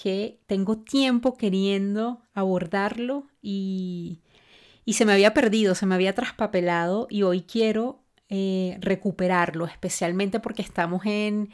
que 0.00 0.38
tengo 0.46 0.78
tiempo 0.78 1.36
queriendo 1.36 2.22
abordarlo 2.32 3.26
y, 3.42 4.20
se 4.86 5.04
me 5.04 5.12
había 5.12 5.34
perdido, 5.34 5.74
se 5.74 5.86
me 5.86 5.96
había 5.96 6.14
traspapelado 6.14 7.08
y 7.10 7.24
hoy 7.24 7.42
quiero 7.42 8.04
eh, 8.28 8.78
recuperarlo, 8.80 9.66
especialmente 9.66 10.38
porque 10.40 10.62
estamos 10.62 11.04
en 11.04 11.50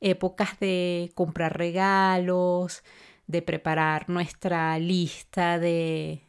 épocas 0.00 0.58
de 0.60 1.10
comprar 1.14 1.58
regalos, 1.58 2.84
de 3.26 3.42
preparar 3.42 4.08
nuestra 4.08 4.78
lista 4.78 5.58
de, 5.58 6.22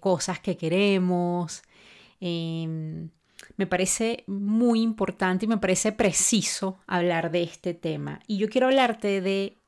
cosas 0.00 0.40
que 0.40 0.56
queremos. 0.56 1.62
Em, 2.20 3.10
me 3.56 3.66
parece 3.66 4.24
muy 4.26 4.82
importante 4.82 5.44
y 5.44 5.48
me 5.48 5.58
parece 5.58 5.92
preciso 5.92 6.78
hablar 6.86 7.30
de 7.30 7.44
este 7.44 7.72
tema. 7.72 8.20
Y 8.26 8.38
yo 8.38 8.48
quiero 8.48 8.66
hablarte 8.66 9.20
de 9.20 9.63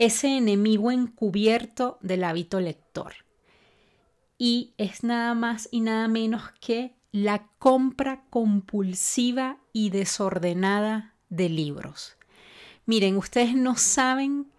ese 0.00 0.38
enemigo 0.38 0.90
encubierto 0.90 1.98
del 2.00 2.24
hábito 2.24 2.58
lector. 2.58 3.12
Y 4.38 4.72
es 4.78 5.04
nada 5.04 5.34
más 5.34 5.68
y 5.70 5.80
nada 5.80 6.08
menos 6.08 6.42
que 6.58 6.96
la 7.12 7.46
compra 7.58 8.24
compulsiva 8.30 9.58
y 9.74 9.90
desordenada 9.90 11.14
de 11.28 11.50
libros. 11.50 12.16
Miren, 12.86 13.18
ustedes 13.18 13.54
no 13.54 13.76
saben 13.76 14.50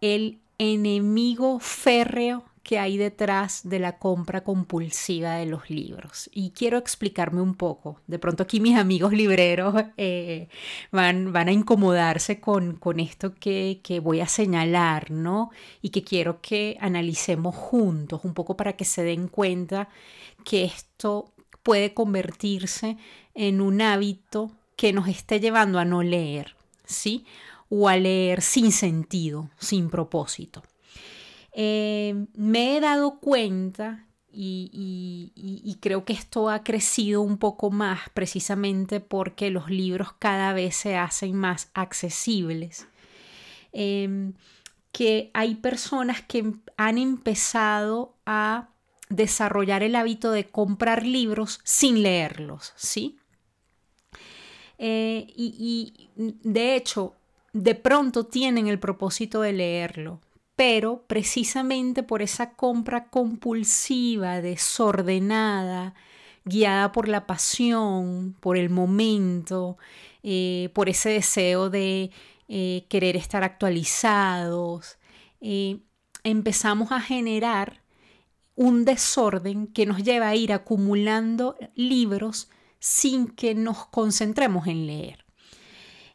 el 0.00 0.40
enemigo 0.58 1.60
férreo 1.60 2.44
que 2.68 2.78
hay 2.78 2.98
detrás 2.98 3.66
de 3.66 3.78
la 3.78 3.98
compra 3.98 4.44
compulsiva 4.44 5.36
de 5.36 5.46
los 5.46 5.70
libros. 5.70 6.28
Y 6.34 6.50
quiero 6.50 6.76
explicarme 6.76 7.40
un 7.40 7.54
poco. 7.54 8.02
De 8.06 8.18
pronto 8.18 8.42
aquí 8.42 8.60
mis 8.60 8.76
amigos 8.76 9.14
libreros 9.14 9.74
eh, 9.96 10.48
van, 10.92 11.32
van, 11.32 11.48
a 11.48 11.52
incomodarse 11.52 12.40
con, 12.40 12.76
con 12.76 13.00
esto 13.00 13.34
que, 13.34 13.80
que, 13.82 14.00
voy 14.00 14.20
a 14.20 14.28
señalar, 14.28 15.10
¿no? 15.10 15.50
Y 15.80 15.88
que 15.88 16.04
quiero 16.04 16.42
que 16.42 16.76
analicemos 16.78 17.54
juntos, 17.56 18.20
un 18.24 18.34
poco 18.34 18.54
para 18.54 18.74
que 18.74 18.84
se 18.84 19.02
den 19.02 19.28
cuenta 19.28 19.88
que 20.44 20.64
esto 20.64 21.32
puede 21.62 21.94
convertirse 21.94 22.98
en 23.32 23.62
un 23.62 23.80
hábito 23.80 24.52
que 24.76 24.92
nos 24.92 25.08
esté 25.08 25.40
llevando 25.40 25.78
a 25.78 25.86
no 25.86 26.02
leer, 26.02 26.54
¿sí? 26.84 27.24
O 27.70 27.88
a 27.88 27.96
leer 27.96 28.42
sin 28.42 28.72
sentido, 28.72 29.48
sin 29.58 29.88
propósito. 29.88 30.62
Eh, 31.60 32.14
me 32.34 32.76
he 32.76 32.80
dado 32.80 33.18
cuenta 33.18 34.06
y, 34.30 35.76
creo 35.80 36.04
que 36.04 36.12
esto 36.12 36.50
ha 36.50 36.62
crecido 36.62 37.20
un 37.20 37.36
poco 37.36 37.72
más 37.72 37.98
precisamente 38.14 39.00
porque 39.00 39.50
los 39.50 39.68
libros 39.68 40.12
cada 40.20 40.52
vez 40.52 40.76
se 40.76 40.96
hacen 40.96 41.34
más 41.34 41.70
accesibles. 41.74 42.86
Em, 43.72 44.34
que 44.92 45.32
hay 45.34 45.56
personas 45.56 46.22
que 46.22 46.54
han 46.76 46.96
empezado 46.96 48.14
a 48.24 48.68
desarrollar 49.08 49.82
el 49.82 49.96
hábito 49.96 50.30
de 50.30 50.46
comprar 50.46 51.04
libros 51.04 51.58
sin 51.64 52.04
leerlos, 52.04 52.72
¿sí? 52.76 53.18
Eh, 54.78 55.26
y 55.34 56.08
de 56.14 56.76
hecho, 56.76 57.16
de 57.52 57.74
pronto 57.74 58.26
tienen 58.26 58.68
el 58.68 58.78
propósito 58.78 59.40
de 59.40 59.52
leerlo, 59.52 60.20
pero 60.58 61.04
precisamente 61.06 62.02
por 62.02 62.20
esa 62.20 62.54
compra 62.54 63.10
compulsiva, 63.10 64.40
desordenada, 64.40 65.94
guiada 66.44 66.90
por 66.90 67.06
la 67.06 67.28
pasión, 67.28 68.34
por 68.40 68.56
el 68.56 68.68
momento, 68.68 69.78
eh, 70.24 70.70
por 70.74 70.88
ese 70.88 71.10
deseo 71.10 71.70
de 71.70 72.10
eh, 72.48 72.86
querer 72.88 73.14
estar 73.14 73.44
actualizados, 73.44 74.98
eh, 75.40 75.78
empezamos 76.24 76.90
a 76.90 77.00
generar 77.00 77.84
un 78.56 78.84
desorden 78.84 79.68
que 79.68 79.86
nos 79.86 80.02
lleva 80.02 80.26
a 80.26 80.34
ir 80.34 80.52
acumulando 80.52 81.56
libros 81.76 82.50
sin 82.80 83.28
que 83.28 83.54
nos 83.54 83.86
concentremos 83.86 84.66
en 84.66 84.88
leer. 84.88 85.24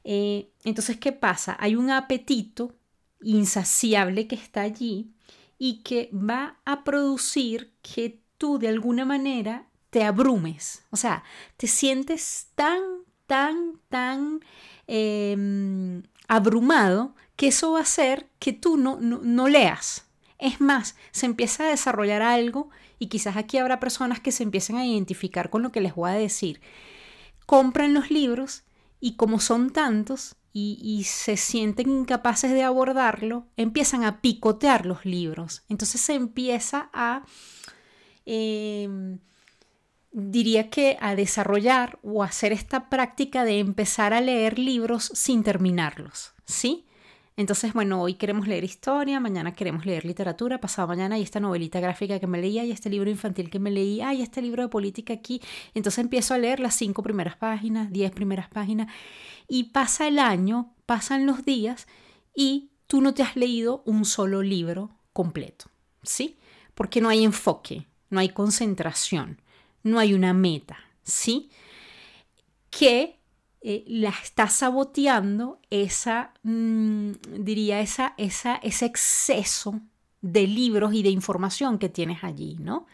entonces, 0.03 0.97
¿qué 0.97 1.13
pasa? 1.13 1.55
Hay 1.61 1.77
un 1.77 1.89
apetito 1.89 2.75
insaciable 3.23 4.27
que 4.27 4.35
está 4.35 4.61
allí 4.61 5.11
y 5.57 5.81
que 5.83 6.09
va 6.13 6.57
a 6.65 6.83
producir 6.83 7.73
que 7.81 8.19
tú 8.37 8.59
de 8.59 8.67
alguna 8.67 9.05
manera 9.05 9.67
te 9.89 10.03
abrumes, 10.03 10.83
o 10.89 10.97
sea, 10.97 11.23
te 11.55 11.67
sientes 11.67 12.47
tan, 12.55 12.81
tan, 13.27 13.79
tan 13.89 14.39
em, 14.87 16.03
abrumado 16.27 17.15
que 17.35 17.47
eso 17.47 17.73
va 17.73 17.79
a 17.79 17.83
hacer 17.83 18.27
que 18.39 18.53
tú 18.53 18.77
no, 18.77 18.97
no 18.99 19.47
leas. 19.47 20.07
Es 20.39 20.59
más, 20.59 20.95
se 21.11 21.25
empieza 21.25 21.63
a 21.63 21.69
desarrollar 21.69 22.21
algo 22.21 22.69
y 22.99 23.07
quizás 23.07 23.37
aquí 23.37 23.57
habrá 23.57 23.79
personas 23.79 24.19
que 24.19 24.31
se 24.31 24.43
empiecen 24.43 24.77
a 24.77 24.85
identificar 24.85 25.49
con 25.49 25.61
lo 25.61 25.71
que 25.71 25.81
les 25.81 25.95
voy 25.95 26.09
a 26.09 26.15
decir. 26.15 26.59
Compran 27.45 27.93
los 27.93 28.11
libros 28.11 28.63
y 28.99 29.15
como 29.15 29.39
son 29.39 29.71
tantos, 29.71 30.35
y, 30.53 31.03
se 31.05 31.35
sienten 31.35 31.89
incapaces 31.89 32.51
de 32.51 32.61
abordarlo, 32.61 33.47
empiezan 33.57 34.03
a 34.03 34.21
picotear 34.21 34.85
los 34.85 35.03
libros. 35.03 35.63
Entonces 35.67 35.99
se 35.99 36.13
empieza 36.13 36.91
a, 36.93 37.25
em, 38.25 39.19
diría 40.11 40.69
que 40.69 40.97
a 41.01 41.15
desarrollar 41.15 41.97
o 42.03 42.21
hacer 42.21 42.53
esta 42.53 42.89
práctica 42.89 43.43
de 43.45 43.59
empezar 43.59 44.13
a 44.13 44.21
leer 44.21 44.59
libros 44.59 45.11
sin 45.15 45.43
terminarlos, 45.43 46.33
¿sí? 46.45 46.85
Entonces, 47.35 47.73
bueno, 47.73 48.01
hoy 48.01 48.13
queremos 48.13 48.47
leer 48.47 48.63
historia, 48.63 49.19
mañana 49.19 49.55
queremos 49.55 49.85
leer 49.85 50.05
literatura, 50.05 50.59
pasado 50.59 50.87
mañana 50.87 51.15
hay 51.15 51.23
esta 51.23 51.39
novelita 51.39 51.79
gráfica 51.79 52.19
que 52.19 52.27
me 52.27 52.39
leía 52.39 52.63
y 52.63 52.71
este 52.71 52.91
libro 52.91 53.09
infantil 53.09 53.49
que 53.49 53.57
me 53.57 53.71
leí, 53.71 54.01
hay 54.01 54.21
este 54.21 54.41
libro 54.41 54.61
de 54.61 54.69
política 54.69 55.13
aquí. 55.13 55.41
Entonces 55.73 56.03
empiezo 56.03 56.35
a 56.35 56.37
leer 56.37 56.59
las 56.59 56.75
cinco 56.75 57.01
primeras 57.01 57.35
páginas, 57.35 57.91
diez 57.91 58.11
primeras 58.11 58.49
páginas 58.49 58.87
y 59.47 59.65
pasa 59.65 60.07
el 60.07 60.19
año, 60.19 60.73
pasan 60.85 61.25
los 61.25 61.43
días 61.43 61.87
y 62.35 62.69
tú 62.85 63.01
no 63.01 63.15
te 63.15 63.23
has 63.23 63.35
leído 63.35 63.81
un 63.85 64.05
solo 64.05 64.43
libro 64.43 64.91
completo, 65.11 65.65
¿sí? 66.03 66.37
Porque 66.75 67.01
no 67.01 67.09
hay 67.09 67.23
enfoque, 67.23 67.87
no 68.11 68.19
hay 68.19 68.29
concentración, 68.29 69.41
no 69.81 69.97
hay 69.97 70.13
una 70.13 70.33
meta, 70.33 70.77
¿sí? 71.01 71.49
Que 72.69 73.19
eh, 73.65 73.85
la 73.87 74.09
está 74.09 74.49
saboteando 74.49 75.61
esa, 75.69 76.33
mm, 76.43 77.11
diría, 77.39 77.79
esa, 77.79 78.13
esa, 78.17 78.57
ese 78.57 78.85
exceso 78.85 79.79
de 80.21 80.47
libros 80.47 80.93
y 80.93 81.01
de 81.01 81.09
información 81.09 81.79
que 81.79 81.87
tienes 81.87 82.25
allí, 82.25 82.57
¿no? 82.59 82.87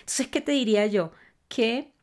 Entonces, 0.00 0.28
¿qué 0.28 0.42
te 0.42 0.52
diría 0.52 0.86
yo? 0.86 1.12
Que 1.48 1.94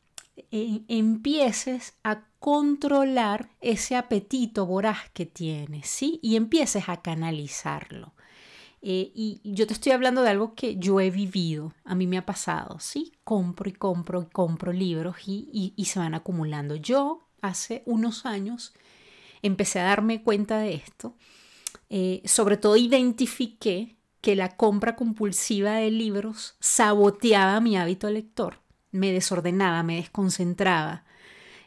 eh, 0.52 0.82
empieces 0.88 1.94
a 2.04 2.24
controlar 2.40 3.52
ese 3.62 3.96
apetito 3.96 4.66
voraz 4.66 5.12
que 5.14 5.28
tienes, 5.28 5.88
¿sí? 5.88 6.20
Y 6.24 6.36
empieces 6.36 6.90
a 6.90 7.04
canalizarlo. 7.04 8.14
Eh, 8.82 9.12
y 9.14 9.42
yo 9.44 9.68
te 9.68 9.74
estoy 9.74 9.92
hablando 9.92 10.24
de 10.24 10.32
algo 10.32 10.56
que 10.56 10.78
yo 10.78 11.00
he 11.00 11.12
vivido, 11.12 11.74
a 11.84 11.94
mí 11.94 12.08
me 12.08 12.18
ha 12.18 12.26
pasado, 12.26 12.80
¿sí? 12.80 13.12
Compro 13.24 13.70
y 13.70 13.74
compro 13.74 14.24
y 14.24 14.34
compro 14.34 14.74
libros 14.74 15.18
y, 15.28 15.74
y 15.76 15.86
se 15.86 16.00
van 16.00 16.16
acumulando. 16.16 16.76
Yo 16.76 17.29
hace 17.42 17.84
unos 17.86 18.26
años 18.26 18.74
empecé 19.42 19.80
a 19.80 19.86
darme 19.86 20.22
cuenta 20.22 20.60
de 20.60 20.74
esto. 20.74 21.16
Eh, 21.90 22.22
sobre 22.26 22.58
todo 22.58 22.76
identifiqué 22.76 23.96
que 24.22 24.36
la 24.36 24.56
compra 24.56 24.96
compulsiva 24.96 25.76
de 25.76 25.92
libros 25.92 26.56
saboteaba 26.60 27.60
mi 27.62 27.78
hábito 27.78 28.10
lector, 28.10 28.60
me 28.92 29.12
desordenaba, 29.12 29.82
me 29.84 29.96
desconcentraba, 29.96 31.06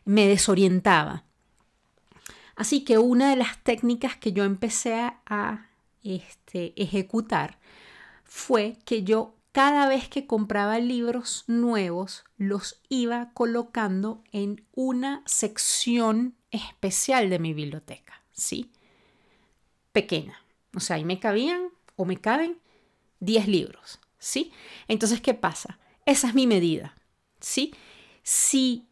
me 0.04 0.26
desorientaba. 0.26 1.24
Así 2.54 2.84
que 2.84 2.98
una 2.98 3.30
de 3.30 3.36
las 3.36 3.62
técnicas 3.62 4.16
que 4.16 4.32
yo 4.32 4.44
empecé 4.44 4.94
a, 5.26 5.66
este, 6.02 6.72
ejecutar 6.80 7.58
fue 8.24 8.76
que 8.84 9.02
yo 9.02 9.34
cada 9.52 9.86
vez 9.86 10.08
que 10.08 10.26
compraba 10.26 10.78
libros 10.78 11.44
nuevos, 11.46 12.24
los 12.36 12.80
iba 12.88 13.30
colocando 13.34 14.22
en 14.32 14.66
una 14.72 15.22
sección 15.26 16.34
especial 16.50 17.30
de 17.30 17.38
mi 17.38 17.54
biblioteca, 17.54 18.22
¿sí? 18.32 18.70
Pequeña. 19.92 20.42
O 20.74 20.80
sea, 20.80 20.96
ahí 20.96 21.04
me 21.04 21.20
cabían 21.20 21.68
o 21.96 22.04
me 22.04 22.16
caben 22.16 22.58
10 23.20 23.46
libros, 23.48 24.00
¿sí? 24.18 24.52
Entonces, 24.88 25.20
¿qué 25.20 25.34
pasa? 25.34 25.78
Esa 26.06 26.28
es 26.28 26.34
mi 26.34 26.46
medida, 26.46 26.94
¿sí? 27.40 27.74
Si 28.22 28.86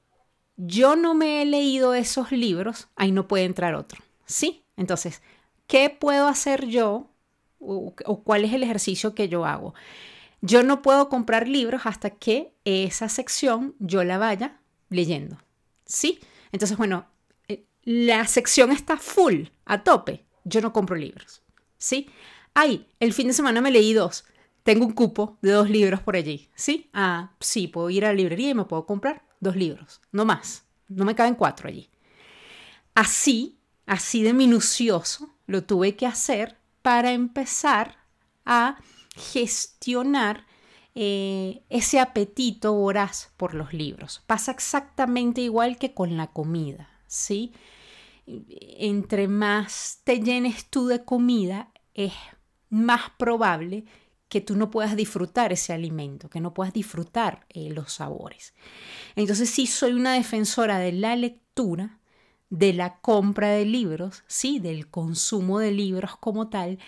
yo 0.56 0.94
no 0.94 1.14
me 1.14 1.42
he 1.42 1.46
leído 1.46 1.94
esos 1.94 2.32
libros, 2.32 2.88
ahí 2.96 3.12
no 3.12 3.26
puede 3.28 3.44
entrar 3.44 3.74
otro, 3.74 4.02
¿sí? 4.26 4.62
Entonces, 4.76 5.22
¿qué 5.66 5.90
puedo 5.90 6.28
hacer 6.28 6.66
yo 6.66 7.10
o, 7.58 7.94
cuál 8.24 8.44
es 8.44 8.52
el 8.52 8.62
ejercicio 8.62 9.14
que 9.14 9.28
yo 9.28 9.44
hago? 9.46 9.74
Yo 10.42 10.62
no 10.62 10.82
puedo 10.82 11.08
comprar 11.08 11.48
libros 11.48 11.82
hasta 11.84 12.10
que 12.10 12.54
esa 12.64 13.08
sección 13.08 13.75
yo 13.78 14.04
la 14.04 14.19
vaya 14.19 14.60
leyendo, 14.88 15.38
¿sí? 15.84 16.20
Entonces, 16.52 16.78
bueno, 16.78 17.06
eh, 17.48 17.66
la 17.82 18.26
sección 18.26 18.72
está 18.72 18.96
full, 18.96 19.44
a 19.66 19.84
tope, 19.84 20.26
yo 20.44 20.60
no 20.60 20.72
compro 20.72 20.96
libros, 20.96 21.42
¿sí? 21.76 22.08
Ay, 22.54 22.88
el 22.98 23.12
fin 23.12 23.28
de 23.28 23.32
semana 23.34 23.60
me 23.60 23.70
leí 23.70 23.92
dos 23.92 24.25
tengo 24.62 24.84
un 24.84 24.92
cupo 24.92 25.38
de 25.42 25.52
dos 25.52 25.70
libros 25.70 26.00
por 26.00 26.16
allí, 26.16 26.48
¿sí? 26.54 26.90
Ah, 26.93 27.32
sí, 27.40 27.69
puedo 27.69 27.90
ir 27.90 28.04
a 28.04 28.08
la 28.08 28.14
librería 28.14 28.50
y 28.50 28.54
me 28.54 28.64
puedo 28.64 28.86
comprar 28.86 29.25
dos 29.40 29.56
libros, 29.56 30.00
no 30.12 30.25
más, 30.25 30.64
no 30.88 31.04
me 31.04 31.14
caben 31.14 31.34
cuatro 31.34 31.69
allí. 31.69 31.90
Así, 32.94 33.58
así 33.86 34.22
de 34.22 34.32
minucioso, 34.32 35.34
lo 35.46 35.64
tuve 35.64 35.96
que 35.96 36.06
hacer 36.06 36.58
para 36.82 37.12
empezar 37.12 38.04
a 38.44 38.78
gestionar 39.16 40.46
eh, 40.94 41.62
ese 41.68 42.00
apetito 42.00 42.74
voraz 42.74 43.32
por 43.36 43.54
los 43.54 43.72
libros. 43.72 44.22
Pasa 44.26 44.52
exactamente 44.52 45.40
igual 45.40 45.78
que 45.78 45.94
con 45.94 46.16
la 46.16 46.28
comida, 46.28 46.90
¿sí? 47.06 47.52
Entre 48.26 49.28
más 49.28 50.00
te 50.04 50.20
llenes 50.20 50.66
tú 50.66 50.86
de 50.86 51.04
comida, 51.04 51.72
es 51.94 52.12
más 52.68 53.10
probable 53.18 53.84
que 54.28 54.40
tú 54.40 54.56
no 54.56 54.70
puedas 54.70 54.94
disfrutar 54.96 55.52
ese 55.52 55.72
alimento, 55.72 56.30
que 56.30 56.40
no 56.40 56.54
puedas 56.54 56.72
disfrutar 56.72 57.46
eh, 57.48 57.70
los 57.70 57.92
sabores. 57.92 58.54
Entonces 59.16 59.50
sí 59.50 59.66
soy 59.66 59.92
una 59.92 60.14
defensora 60.14 60.78
de 60.78 60.92
la 60.92 61.16
lectura, 61.16 61.98
de 62.48 62.72
la 62.72 63.00
compra 63.00 63.48
de 63.48 63.64
libros, 63.64 64.22
sí, 64.28 64.60
del 64.60 64.88
consumo 64.88 65.58
de 65.58 65.72
libros 65.72 66.16
como 66.16 66.48
tal, 66.48 66.78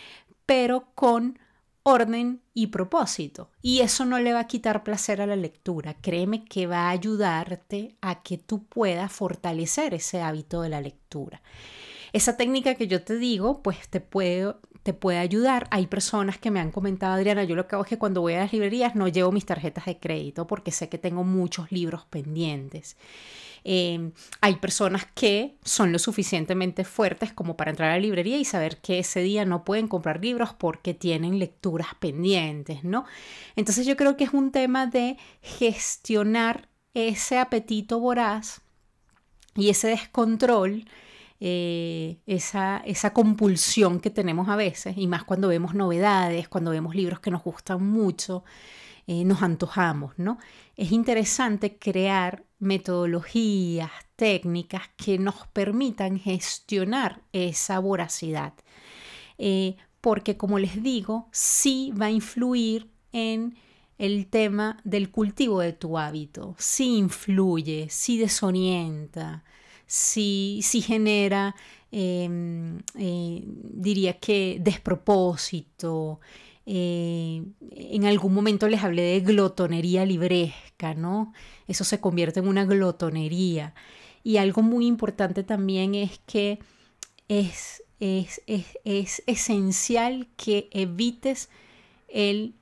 pero 0.46 0.92
con 0.94 1.38
orden 1.82 2.42
y 2.54 2.68
propósito. 2.68 3.50
Y 3.60 3.80
eso 3.80 4.04
no 4.04 4.18
le 4.18 4.32
va 4.32 4.40
a 4.40 4.46
quitar 4.46 4.84
placer 4.84 5.20
a 5.20 5.26
la 5.26 5.36
lectura. 5.36 5.94
Créeme 6.00 6.44
que 6.44 6.66
va 6.66 6.88
a 6.88 6.90
ayudarte 6.90 7.96
a 8.00 8.22
que 8.22 8.38
tú 8.38 8.64
puedas 8.64 9.12
fortalecer 9.12 9.94
ese 9.94 10.20
hábito 10.20 10.62
de 10.62 10.68
la 10.68 10.80
lectura. 10.80 11.42
Esa 12.12 12.36
técnica 12.36 12.74
que 12.74 12.88
yo 12.88 13.02
te 13.02 13.16
digo, 13.16 13.62
pues 13.62 13.88
te 13.88 14.00
puede 14.00 14.54
te 14.82 14.92
puede 14.92 15.18
ayudar. 15.18 15.68
Hay 15.70 15.86
personas 15.86 16.38
que 16.38 16.50
me 16.50 16.60
han 16.60 16.72
comentado, 16.72 17.14
Adriana, 17.14 17.44
yo 17.44 17.54
lo 17.54 17.66
que 17.66 17.76
hago 17.76 17.84
es 17.84 17.88
que 17.88 17.98
cuando 17.98 18.20
voy 18.20 18.34
a 18.34 18.40
las 18.40 18.52
librerías 18.52 18.94
no 18.94 19.08
llevo 19.08 19.32
mis 19.32 19.46
tarjetas 19.46 19.86
de 19.86 19.98
crédito 19.98 20.46
porque 20.46 20.72
sé 20.72 20.88
que 20.88 20.98
tengo 20.98 21.24
muchos 21.24 21.70
libros 21.70 22.04
pendientes. 22.06 22.96
Em, 23.64 24.12
hay 24.40 24.56
personas 24.56 25.06
que 25.14 25.56
son 25.64 25.92
lo 25.92 25.98
suficientemente 25.98 26.84
fuertes 26.84 27.32
como 27.32 27.56
para 27.56 27.70
entrar 27.70 27.90
a 27.90 27.94
la 27.94 28.00
librería 28.00 28.38
y 28.38 28.44
saber 28.44 28.78
que 28.78 28.98
ese 28.98 29.20
día 29.20 29.44
no 29.44 29.64
pueden 29.64 29.88
comprar 29.88 30.20
libros 30.20 30.52
porque 30.52 30.94
tienen 30.94 31.38
lecturas 31.38 31.88
pendientes, 31.98 32.82
¿no? 32.84 33.04
Entonces 33.56 33.86
yo 33.86 33.96
creo 33.96 34.16
que 34.16 34.24
es 34.24 34.32
un 34.32 34.50
tema 34.50 34.86
de 34.86 35.16
gestionar 35.42 36.68
ese 36.94 37.38
apetito 37.38 38.00
voraz 38.00 38.62
y 39.54 39.68
ese 39.68 39.88
descontrol 39.88 40.84
eh, 41.44 42.18
esa, 42.26 42.78
esa 42.86 43.12
compulsión 43.12 43.98
que 43.98 44.10
tenemos 44.10 44.48
a 44.48 44.54
veces, 44.54 44.96
y 44.96 45.08
más 45.08 45.24
cuando 45.24 45.48
vemos 45.48 45.74
novedades, 45.74 46.48
cuando 46.48 46.70
vemos 46.70 46.94
libros 46.94 47.18
que 47.18 47.32
nos 47.32 47.42
gustan 47.42 47.84
mucho, 47.84 48.44
eh, 49.06 49.24
nos 49.24 49.42
antojamos, 49.42 50.18
¿no? 50.18 50.38
Es 50.76 50.92
interesante 50.92 51.78
crear 51.78 52.44
metodologías, 52.58 53.90
técnicas 54.16 54.82
que 54.96 55.18
nos 55.18 55.46
permitan 55.48 56.18
gestionar 56.18 57.22
esa 57.32 57.78
voracidad. 57.80 58.54
Eh, 59.38 59.76
porque, 60.00 60.36
como 60.36 60.58
les 60.58 60.82
digo, 60.82 61.28
sí 61.32 61.92
va 62.00 62.06
a 62.06 62.10
influir 62.10 62.90
en 63.12 63.56
el 63.98 64.26
tema 64.26 64.80
del 64.84 65.10
cultivo 65.10 65.60
de 65.60 65.72
tu 65.72 65.98
hábito, 65.98 66.56
sí 66.58 66.96
influye, 66.96 67.86
sí 67.90 68.18
desorienta, 68.18 69.44
si, 69.86 70.60
genera, 70.84 71.54
em, 71.90 72.78
eh, 72.96 73.42
diría 73.44 74.18
que 74.18 74.58
despropósito. 74.60 76.20
Eh, 76.64 77.42
en 77.72 78.04
algún 78.04 78.34
momento 78.34 78.68
les 78.68 78.82
hablé 78.82 79.02
de 79.02 79.20
glotonería 79.20 80.06
libresca, 80.06 80.94
¿no? 80.94 81.32
Eso 81.66 81.84
se 81.84 82.00
convierte 82.00 82.40
en 82.40 82.48
una 82.48 82.64
glotonería. 82.64 83.74
Y 84.22 84.36
algo 84.36 84.62
muy 84.62 84.86
importante 84.86 85.42
también 85.42 85.94
es 85.94 86.20
que 86.26 86.60
es, 87.28 87.82
es, 87.98 89.22
esencial 89.26 90.28
que 90.36 90.68
evites 90.72 91.48
el 92.08 92.54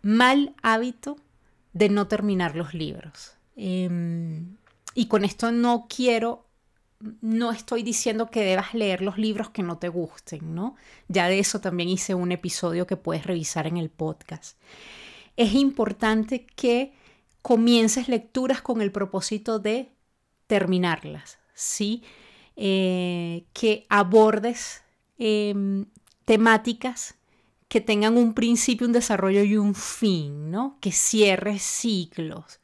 mal 0.00 0.54
hábito 0.62 1.16
de 1.72 1.88
no 1.88 2.08
terminar 2.08 2.56
los 2.56 2.72
libros. 2.72 3.36
Em, 3.56 4.56
y 4.94 5.06
con 5.06 5.24
esto 5.24 5.52
no 5.52 5.86
quiero 5.88 6.46
no 7.20 7.52
estoy 7.52 7.82
diciendo 7.82 8.30
que 8.30 8.42
debas 8.44 8.74
leer 8.74 9.02
los 9.02 9.18
libros 9.18 9.50
que 9.50 9.62
no 9.62 9.78
te 9.78 9.88
gusten, 9.88 10.54
¿no? 10.54 10.76
Ya 11.08 11.28
de 11.28 11.38
eso 11.38 11.60
también 11.60 11.88
hice 11.88 12.14
un 12.14 12.32
episodio 12.32 12.86
que 12.86 12.96
puedes 12.96 13.26
revisar 13.26 13.66
en 13.66 13.76
el 13.76 13.90
podcast. 13.90 14.56
Es 15.36 15.54
importante 15.54 16.46
que 16.56 16.92
comiences 17.40 18.08
lecturas 18.08 18.62
con 18.62 18.80
el 18.80 18.92
propósito 18.92 19.58
de 19.58 19.90
terminarlas, 20.46 21.38
¿sí? 21.54 22.02
Eh, 22.56 23.44
que 23.52 23.86
abordes 23.88 24.82
em, 25.18 25.86
temáticas 26.24 27.16
que 27.68 27.80
tengan 27.80 28.18
un 28.18 28.34
principio, 28.34 28.86
un 28.86 28.92
desarrollo 28.92 29.42
y 29.42 29.56
un 29.56 29.74
fin, 29.74 30.50
¿no? 30.50 30.76
Que 30.80 30.92
cierres 30.92 31.62
ciclos, 31.62 32.60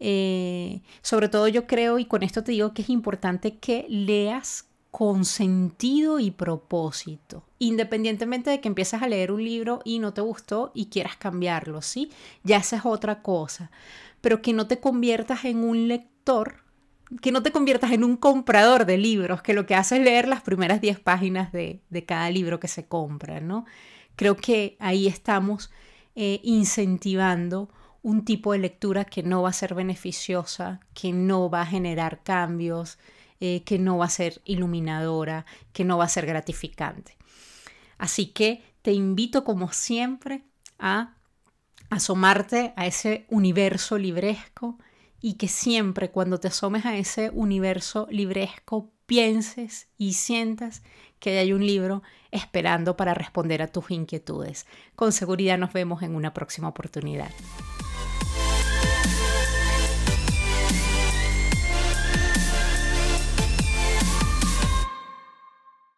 eh, 0.00 0.82
sobre 1.02 1.28
todo 1.28 1.48
yo 1.48 1.66
creo, 1.66 1.98
y 1.98 2.04
con 2.04 2.22
esto 2.22 2.44
te 2.44 2.52
digo 2.52 2.72
que 2.72 2.82
es 2.82 2.90
importante 2.90 3.58
que 3.58 3.86
leas 3.88 4.68
con 4.90 5.24
sentido 5.24 6.18
y 6.18 6.30
propósito, 6.30 7.44
independientemente 7.58 8.50
de 8.50 8.60
que 8.60 8.68
empieces 8.68 9.02
a 9.02 9.08
leer 9.08 9.32
un 9.32 9.44
libro 9.44 9.80
y 9.84 9.98
no 9.98 10.14
te 10.14 10.20
gustó 10.20 10.72
y 10.74 10.86
quieras 10.86 11.16
cambiarlo, 11.16 11.82
¿sí? 11.82 12.10
Ya 12.42 12.56
esa 12.56 12.76
es 12.76 12.86
otra 12.86 13.22
cosa, 13.22 13.70
pero 14.20 14.40
que 14.40 14.52
no 14.52 14.66
te 14.66 14.80
conviertas 14.80 15.44
en 15.44 15.58
un 15.58 15.88
lector, 15.88 16.62
que 17.20 17.32
no 17.32 17.42
te 17.42 17.52
conviertas 17.52 17.92
en 17.92 18.02
un 18.02 18.16
comprador 18.16 18.86
de 18.86 18.98
libros, 18.98 19.42
que 19.42 19.54
lo 19.54 19.66
que 19.66 19.74
hace 19.74 19.96
es 19.96 20.02
leer 20.02 20.26
las 20.26 20.42
primeras 20.42 20.80
10 20.80 21.00
páginas 21.00 21.52
de, 21.52 21.82
cada 22.06 22.30
libro 22.30 22.58
que 22.58 22.68
se 22.68 22.86
compra, 22.86 23.40
¿no? 23.40 23.66
Creo 24.16 24.36
que 24.36 24.76
ahí 24.80 25.06
estamos 25.06 25.70
eh, 26.16 26.40
incentivando 26.42 27.68
un 28.02 28.24
tipo 28.24 28.52
de 28.52 28.58
lectura 28.58 29.04
que 29.04 29.22
no 29.22 29.42
va 29.42 29.50
a 29.50 29.52
ser 29.52 29.74
beneficiosa, 29.74 30.80
que 30.94 31.12
no 31.12 31.50
va 31.50 31.62
a 31.62 31.66
generar 31.66 32.22
cambios, 32.22 32.98
eh, 33.40 33.62
que 33.64 33.78
no 33.78 33.98
va 33.98 34.06
a 34.06 34.10
ser 34.10 34.40
iluminadora, 34.44 35.46
que 35.72 35.84
no 35.84 35.98
va 35.98 36.04
a 36.04 36.08
ser 36.08 36.26
gratificante. 36.26 37.16
Así 37.98 38.26
que 38.26 38.62
te 38.82 38.92
invito 38.92 39.44
como 39.44 39.72
siempre 39.72 40.44
a 40.78 41.14
asomarte 41.90 42.72
a 42.76 42.86
ese 42.86 43.26
universo 43.28 43.98
libresco 43.98 44.78
y 45.20 45.34
que 45.34 45.48
siempre 45.48 46.10
cuando 46.10 46.38
te 46.38 46.48
asomes 46.48 46.86
a 46.86 46.96
ese 46.96 47.30
universo 47.30 48.06
libresco 48.10 48.92
pienses 49.06 49.88
y 49.96 50.12
sientas 50.12 50.82
que 51.18 51.38
hay 51.38 51.52
un 51.52 51.66
libro 51.66 52.02
esperando 52.30 52.96
para 52.96 53.14
responder 53.14 53.62
a 53.62 53.68
tus 53.68 53.90
inquietudes. 53.90 54.66
Con 54.94 55.12
seguridad 55.12 55.58
nos 55.58 55.72
vemos 55.72 56.02
en 56.02 56.14
una 56.14 56.34
próxima 56.34 56.68
oportunidad. 56.68 57.30